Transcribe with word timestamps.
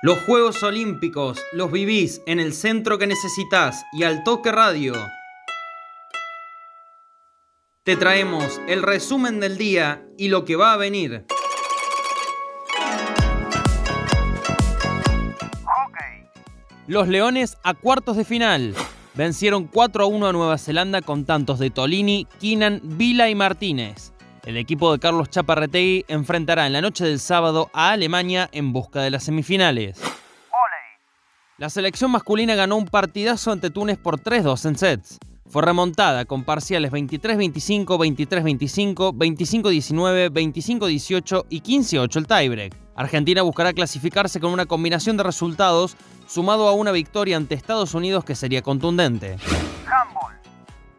Los 0.00 0.20
Juegos 0.20 0.62
Olímpicos 0.62 1.40
los 1.52 1.72
vivís 1.72 2.22
en 2.26 2.38
el 2.38 2.52
centro 2.52 2.98
que 2.98 3.08
necesitas 3.08 3.84
y 3.92 4.04
al 4.04 4.22
toque 4.22 4.52
radio. 4.52 4.94
Te 7.82 7.96
traemos 7.96 8.60
el 8.68 8.84
resumen 8.84 9.40
del 9.40 9.58
día 9.58 10.06
y 10.16 10.28
lo 10.28 10.44
que 10.44 10.54
va 10.54 10.72
a 10.72 10.76
venir. 10.76 11.26
Los 16.86 17.08
Leones 17.08 17.58
a 17.64 17.74
cuartos 17.74 18.16
de 18.16 18.24
final. 18.24 18.76
Vencieron 19.14 19.66
4 19.66 20.04
a 20.04 20.06
1 20.06 20.28
a 20.28 20.32
Nueva 20.32 20.58
Zelanda 20.58 21.02
con 21.02 21.24
tantos 21.24 21.58
de 21.58 21.70
Tolini, 21.70 22.28
Kinan, 22.38 22.80
Vila 22.84 23.28
y 23.30 23.34
Martínez. 23.34 24.12
El 24.48 24.56
equipo 24.56 24.90
de 24.90 24.98
Carlos 24.98 25.28
Chaparretegui 25.28 26.06
enfrentará 26.08 26.66
en 26.66 26.72
la 26.72 26.80
noche 26.80 27.04
del 27.04 27.20
sábado 27.20 27.68
a 27.74 27.90
Alemania 27.90 28.48
en 28.50 28.72
busca 28.72 29.02
de 29.02 29.10
las 29.10 29.24
semifinales. 29.24 30.00
La 31.58 31.68
selección 31.68 32.10
masculina 32.10 32.54
ganó 32.54 32.76
un 32.76 32.86
partidazo 32.86 33.52
ante 33.52 33.68
Túnez 33.68 33.98
por 33.98 34.18
3-2 34.18 34.66
en 34.66 34.78
sets. 34.78 35.18
Fue 35.50 35.60
remontada 35.60 36.24
con 36.24 36.44
parciales 36.44 36.90
23-25, 36.90 37.84
23-25, 37.84 39.12
25-19, 39.12 40.30
25-18 40.30 41.44
y 41.50 41.60
15-8 41.60 42.16
el 42.16 42.26
tiebreak. 42.26 42.74
Argentina 42.96 43.42
buscará 43.42 43.74
clasificarse 43.74 44.40
con 44.40 44.50
una 44.50 44.64
combinación 44.64 45.18
de 45.18 45.24
resultados 45.24 45.94
sumado 46.26 46.68
a 46.68 46.72
una 46.72 46.92
victoria 46.92 47.36
ante 47.36 47.54
Estados 47.54 47.92
Unidos 47.92 48.24
que 48.24 48.34
sería 48.34 48.62
contundente. 48.62 49.36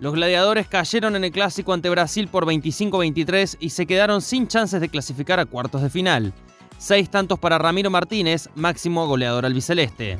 Los 0.00 0.14
gladiadores 0.14 0.68
cayeron 0.68 1.16
en 1.16 1.24
el 1.24 1.32
clásico 1.32 1.72
ante 1.72 1.90
Brasil 1.90 2.28
por 2.28 2.46
25-23 2.46 3.56
y 3.58 3.70
se 3.70 3.84
quedaron 3.84 4.22
sin 4.22 4.46
chances 4.46 4.80
de 4.80 4.88
clasificar 4.88 5.40
a 5.40 5.46
cuartos 5.46 5.82
de 5.82 5.90
final. 5.90 6.32
Seis 6.78 7.10
tantos 7.10 7.40
para 7.40 7.58
Ramiro 7.58 7.90
Martínez, 7.90 8.48
máximo 8.54 9.08
goleador 9.08 9.44
albiceleste. 9.44 10.16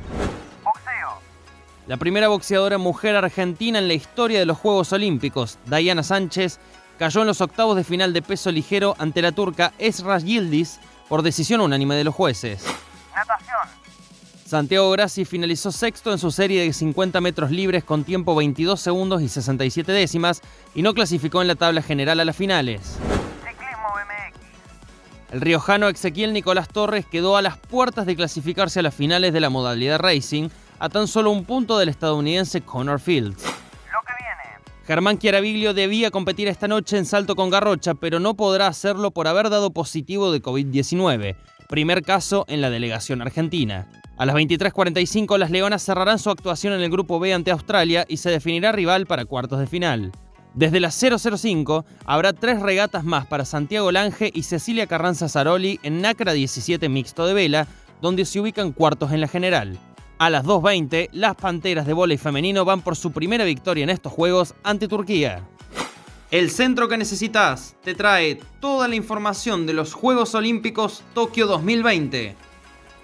La 1.87 1.95
primera 1.95 2.27
boxeadora 2.27 2.77
mujer 2.77 3.15
argentina 3.15 3.79
en 3.79 3.87
la 3.87 3.93
historia 3.93 4.39
de 4.39 4.45
los 4.45 4.57
Juegos 4.57 4.91
Olímpicos, 4.91 5.57
Diana 5.65 6.03
Sánchez, 6.03 6.59
cayó 6.99 7.21
en 7.21 7.27
los 7.27 7.39
octavos 7.39 7.77
de 7.77 7.85
final 7.85 8.11
de 8.11 8.21
peso 8.21 8.51
ligero 8.51 8.95
ante 8.99 9.21
la 9.21 9.31
turca 9.31 9.71
Esra 9.79 10.19
Yildiz 10.19 10.79
por 11.07 11.21
decisión 11.21 11.61
unánime 11.61 11.95
de 11.95 12.03
los 12.03 12.13
jueces. 12.13 12.65
Santiago 14.49 14.89
Grassi 14.89 15.25
finalizó 15.25 15.71
sexto 15.71 16.11
en 16.11 16.17
su 16.17 16.31
serie 16.31 16.63
de 16.63 16.73
50 16.73 17.21
metros 17.21 17.51
libres 17.51 17.83
con 17.83 18.03
tiempo 18.03 18.33
22 18.33 18.81
segundos 18.81 19.21
y 19.21 19.29
67 19.29 19.91
décimas 19.91 20.41
y 20.73 20.81
no 20.81 20.95
clasificó 20.95 21.43
en 21.43 21.47
la 21.47 21.53
tabla 21.53 21.83
general 21.83 22.19
a 22.19 22.25
las 22.25 22.35
finales. 22.35 22.97
El 25.31 25.41
riojano 25.41 25.87
Ezequiel 25.87 26.33
Nicolás 26.33 26.67
Torres 26.67 27.05
quedó 27.05 27.37
a 27.37 27.43
las 27.43 27.57
puertas 27.57 28.07
de 28.07 28.15
clasificarse 28.15 28.79
a 28.79 28.81
las 28.81 28.95
finales 28.95 29.33
de 29.33 29.39
la 29.39 29.51
modalidad 29.51 29.99
racing, 29.99 30.49
a 30.79 30.89
tan 30.89 31.07
solo 31.07 31.29
un 31.29 31.45
punto 31.45 31.77
del 31.77 31.89
estadounidense 31.89 32.61
Connor 32.61 32.99
Fields. 32.99 33.43
Germán 34.87 35.19
Chiaraviglio 35.19 35.75
debía 35.75 36.09
competir 36.09 36.47
esta 36.47 36.67
noche 36.67 36.97
en 36.97 37.05
salto 37.05 37.35
con 37.35 37.51
garrocha, 37.51 37.93
pero 37.93 38.19
no 38.19 38.33
podrá 38.33 38.65
hacerlo 38.65 39.11
por 39.11 39.27
haber 39.27 39.51
dado 39.51 39.69
positivo 39.69 40.31
de 40.31 40.41
COVID-19, 40.41 41.35
primer 41.67 42.01
caso 42.01 42.45
en 42.47 42.61
la 42.61 42.71
delegación 42.71 43.21
argentina. 43.21 43.87
A 44.19 44.25
las 44.25 44.35
23:45 44.35 45.37
las 45.37 45.49
Leonas 45.49 45.81
cerrarán 45.81 46.19
su 46.19 46.29
actuación 46.29 46.73
en 46.73 46.81
el 46.81 46.91
Grupo 46.91 47.21
B 47.21 47.33
ante 47.33 47.51
Australia 47.51 48.05
y 48.09 48.17
se 48.17 48.29
definirá 48.29 48.73
rival 48.73 49.05
para 49.05 49.23
cuartos 49.23 49.59
de 49.59 49.65
final. 49.65 50.11
Desde 50.53 50.81
las 50.81 50.99
005 50.99 51.85
habrá 52.03 52.33
tres 52.33 52.61
regatas 52.61 53.05
más 53.05 53.25
para 53.27 53.45
Santiago 53.45 53.93
Lange 53.93 54.29
y 54.33 54.43
Cecilia 54.43 54.87
Carranza 54.87 55.29
Zaroli 55.29 55.79
en 55.83 56.01
NACRA 56.01 56.33
17 56.33 56.89
mixto 56.89 57.25
de 57.25 57.33
vela, 57.33 57.67
donde 58.01 58.25
se 58.25 58.41
ubican 58.41 58.73
cuartos 58.73 59.13
en 59.13 59.21
la 59.21 59.29
general. 59.29 59.79
A 60.17 60.29
las 60.29 60.43
2.20, 60.43 61.11
las 61.13 61.35
Panteras 61.35 61.87
de 61.87 61.93
Voleibol 61.93 62.21
femenino 62.21 62.65
van 62.65 62.81
por 62.81 62.97
su 62.97 63.13
primera 63.13 63.45
victoria 63.45 63.85
en 63.85 63.89
estos 63.89 64.11
Juegos 64.11 64.53
ante 64.63 64.89
Turquía. 64.89 65.47
El 66.29 66.51
centro 66.51 66.89
que 66.89 66.97
necesitas 66.97 67.77
te 67.85 67.95
trae 67.95 68.37
toda 68.59 68.89
la 68.89 68.95
información 68.95 69.65
de 69.65 69.71
los 69.71 69.93
Juegos 69.93 70.35
Olímpicos 70.35 71.03
Tokio 71.13 71.47
2020. 71.47 72.48